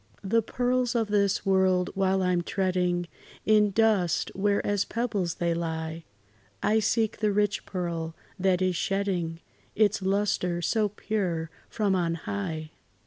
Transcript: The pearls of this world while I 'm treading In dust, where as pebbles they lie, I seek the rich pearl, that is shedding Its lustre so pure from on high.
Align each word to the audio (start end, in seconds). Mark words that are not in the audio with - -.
The 0.23 0.41
pearls 0.41 0.95
of 0.95 1.09
this 1.09 1.45
world 1.45 1.91
while 1.93 2.23
I 2.23 2.31
'm 2.31 2.41
treading 2.41 3.07
In 3.45 3.69
dust, 3.69 4.31
where 4.33 4.65
as 4.65 4.83
pebbles 4.83 5.35
they 5.35 5.53
lie, 5.53 6.05
I 6.63 6.79
seek 6.79 7.17
the 7.19 7.31
rich 7.31 7.67
pearl, 7.67 8.15
that 8.39 8.63
is 8.63 8.75
shedding 8.75 9.41
Its 9.75 10.01
lustre 10.01 10.59
so 10.59 10.89
pure 10.89 11.51
from 11.69 11.93
on 11.93 12.15
high. 12.15 12.71